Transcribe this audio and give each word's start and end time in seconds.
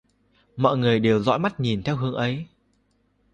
Mọi 0.55 0.77
người 0.77 0.99
đều 0.99 1.23
dõi 1.23 1.39
mắt 1.39 1.59
nhìn 1.59 1.83
theo 1.83 1.95
hướng 1.97 2.13
ấy 2.13 2.47